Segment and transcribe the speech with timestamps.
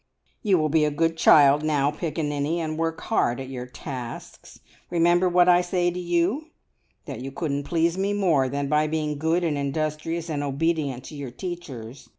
[0.41, 4.59] "You will be a good child now, piccaninny, and work hard at your tasks.
[4.89, 6.47] Remember what I say to you,
[7.05, 11.15] that you couldn't please me more than by being good and industrious, and obedient to
[11.15, 12.09] your teachers.